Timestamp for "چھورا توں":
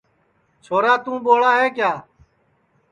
0.63-1.17